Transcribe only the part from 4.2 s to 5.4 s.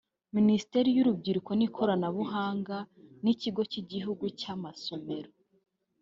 cy’Amasomero